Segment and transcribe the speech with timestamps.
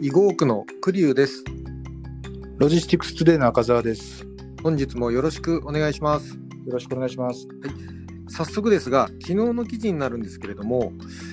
[0.00, 1.44] 囲碁区の栗生です。
[2.58, 4.24] LOGISTICS TODAY の赤澤です。
[4.24, 6.31] 本日もよろしくお願いします。
[6.31, 7.46] よろしくお願いします。
[8.28, 10.92] 早速ですが、昨日の記事になるんですけれども、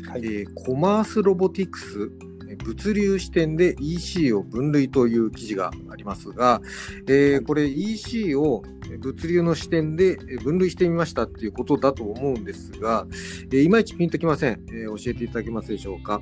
[0.09, 2.11] はいえーコマースロボティクス
[2.49, 6.61] えー物流視点で EC を分類という記事がありますが、
[7.07, 13.05] えーこれ EC をえー物流の視点でえー分類してみましたっていうことだと思うんですが、
[13.51, 16.21] えーいまいちピンときません、えー教えていただけますでしょうか？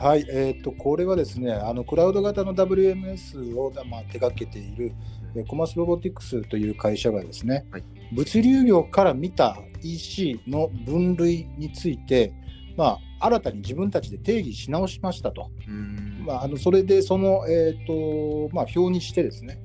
[0.00, 4.94] はい、えっ、とこれはですね、あのクラウド型の WMS をまあ手掛けている
[5.36, 12.32] えーコマースロボティクスという会社がですね、はい物流業から見た EC の分類について、
[12.78, 15.50] まあ新たに自分たちで定義し直しましたと。
[15.68, 19.60] うーんまあ、あのそれでその、えーとまあ、表にしてですね、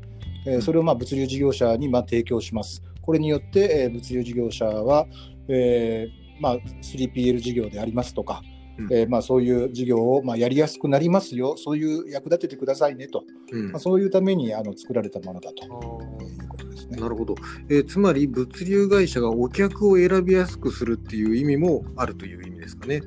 [0.45, 2.83] えーそれをまあ物流事業者にまあ提供します。
[3.01, 5.07] これによって、えー物流事業者は、
[5.47, 8.43] えーまあ、3PL 事業でありますとか、
[8.77, 8.93] うん。
[8.93, 13.71] えーまあ、そういう事業をまあやりやすくなりますよ、そういう役立ててくださいねと、うん。
[13.71, 15.63] まあ、そういうためにあの作られたものだと。
[15.63, 16.97] いうことですね。
[16.97, 17.35] なるほど、
[17.69, 23.01] えーつまり物流会社がお客を選びやすくするっていう意味もあるという意味ですかね。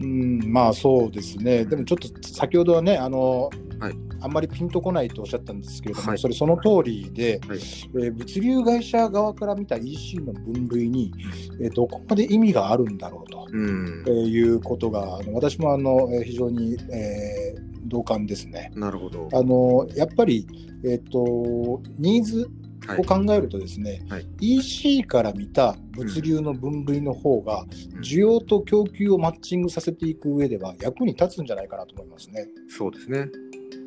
[0.00, 11.12] うん、まあそうですね、でもちょっと先ほどはね、あのはいあんまりピンとこないとおっしゃったんですけれども、はいそれその通りで、はいえー物流会社側から見た EC の分類に、
[11.60, 18.70] えーどこまで意味があるんだろうと、うんえーいうことが、あの私もあの、えー非常に、えー同感ですね。
[18.74, 19.28] なるほど。
[19.32, 20.46] あのやっぱり、
[20.84, 22.50] えー、とニーズ
[22.86, 27.68] はいを考えるとですね、はい EC から見た物流の分類の方が、うん
[28.00, 32.46] 需要と供給をマッチングさせていく上では役に立つんじゃないかなと思いますね。
[32.68, 33.26] そうですね。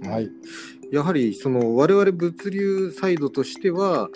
[0.04, 0.30] はい、
[0.92, 4.10] やはりその我々物流サイドとしては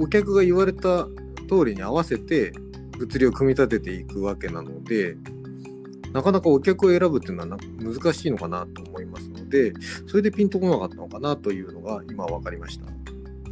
[0.00, 1.06] お客が言われた
[1.48, 2.52] 通りに合わせて
[2.98, 5.16] 物流を組み立てていくわけなので
[6.12, 9.72] なかなかお客を選ぶっていうのは難しいのかなと思いますので
[10.06, 12.99] それでピンとこなかったのかなというのが今分かりました。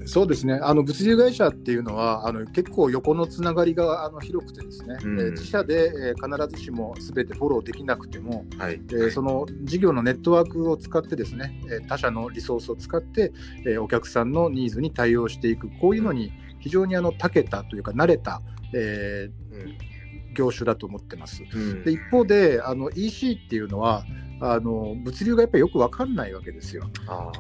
[0.09, 0.59] そうですね。
[0.63, 5.21] あの物流会社っていうのはあの結構横のつながりがあの広くてですね、うん。
[5.21, 13.33] えー自社で、えー必ずしも全てフォローできなくても、はい、えーその事業のネットワークを使ってですね、えー他社のリソースを使って、
[13.67, 15.69] えーお客さんのニーズに対応していく。
[15.81, 18.41] こういうのに非常にあの長けたというか慣れた、
[18.75, 19.89] えー
[20.35, 21.43] 業種だと思ってます。
[21.53, 21.85] うん。
[21.85, 24.05] で一方であの EC っていうのは
[24.41, 26.89] あの物流がやっぱりよく分かんないわけですよ。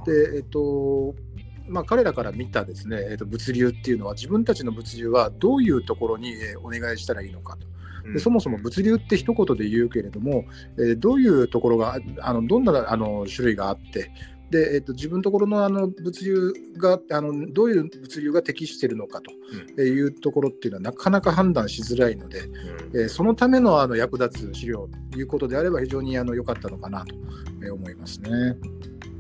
[0.05, 1.15] でえっと
[1.69, 7.67] まあ、彼らから見たですね、えっと、物流っていうのは自分たちの物流はどういうところにえーお願いしたらいいのかと。
[8.13, 10.45] でそもそも物流って一言で言うけれども、
[10.79, 14.11] えーどういうところがあのどんなあの種類があって
[14.51, 19.21] で、えっと自分のところのあの物流があのどういう物流が適しているのか
[19.77, 22.51] というところっていうのはなかなか判断しづらいので、う
[22.97, 27.15] んえーそのためのあの役立つ資料ということであれば非常にあの良かったのかなと
[27.63, 28.31] えー思いますね。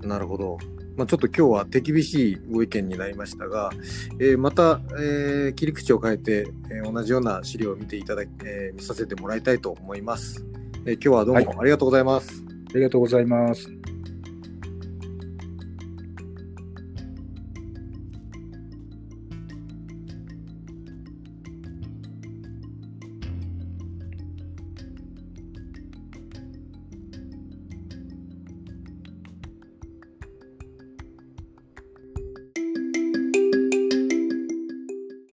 [0.00, 0.56] なるほど。
[0.98, 3.70] まあ、ちょっと今日は手厳しいご意見になりましたが、
[4.18, 10.44] えーまた、えー切り口を変えて、えー同じような資料を見ていただき、えー見させてもらいたいと思います。
[10.84, 12.44] えー今日はどうはいもありがとうございます。
[12.70, 13.70] ありがとうございます。